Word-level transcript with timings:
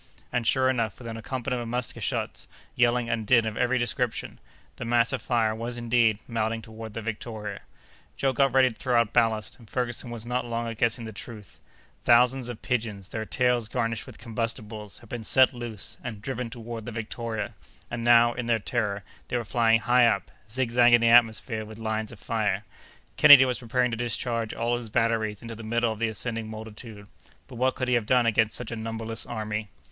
And, 0.33 0.47
sure 0.47 0.67
enough, 0.67 0.97
with 0.97 1.07
an 1.07 1.15
accompaniment 1.17 1.61
of 1.61 1.67
musket 1.67 2.01
shots, 2.01 2.47
yelling, 2.75 3.07
and 3.07 3.27
din 3.27 3.45
of 3.45 3.55
every 3.55 3.77
description, 3.77 4.39
the 4.77 4.83
mass 4.83 5.13
of 5.13 5.21
fire 5.21 5.53
was, 5.53 5.77
indeed, 5.77 6.17
mounting 6.27 6.63
toward 6.63 6.95
the 6.95 7.03
Victoria. 7.03 7.59
Joe 8.17 8.33
got 8.33 8.51
ready 8.51 8.69
to 8.69 8.73
throw 8.75 8.99
out 8.99 9.13
ballast, 9.13 9.59
and 9.59 9.69
Ferguson 9.69 10.09
was 10.09 10.25
not 10.25 10.43
long 10.43 10.67
at 10.67 10.79
guessing 10.79 11.05
the 11.05 11.11
truth. 11.13 11.59
Thousands 12.03 12.49
of 12.49 12.63
pigeons, 12.63 13.09
their 13.09 13.27
tails 13.27 13.67
garnished 13.67 14.07
with 14.07 14.17
combustibles, 14.17 14.97
had 14.97 15.09
been 15.09 15.23
set 15.23 15.53
loose 15.53 15.99
and 16.03 16.19
driven 16.23 16.49
toward 16.49 16.85
the 16.85 16.91
Victoria; 16.91 17.53
and 17.91 18.03
now, 18.03 18.33
in 18.33 18.47
their 18.47 18.57
terror, 18.57 19.03
they 19.27 19.37
were 19.37 19.43
flying 19.45 19.81
high 19.81 20.07
up, 20.07 20.31
zigzagging 20.49 20.99
the 21.01 21.09
atmosphere 21.09 21.63
with 21.63 21.77
lines 21.77 22.11
of 22.11 22.19
fire. 22.19 22.63
Kennedy 23.17 23.45
was 23.45 23.59
preparing 23.59 23.91
to 23.91 23.97
discharge 23.97 24.51
all 24.51 24.75
his 24.77 24.89
batteries 24.89 25.43
into 25.43 25.53
the 25.53 25.61
middle 25.61 25.91
of 25.91 25.99
the 25.99 26.07
ascending 26.09 26.47
multitude, 26.49 27.05
but 27.47 27.57
what 27.57 27.75
could 27.75 27.87
he 27.87 27.93
have 27.93 28.07
done 28.07 28.25
against 28.25 28.55
such 28.55 28.71
a 28.71 28.75
numberless 28.75 29.27
army? 29.27 29.67